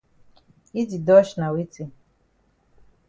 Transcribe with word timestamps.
Yi 0.75 0.83
di 0.89 0.97
dodge 1.07 1.33
na 1.39 1.47
weti? 1.53 1.83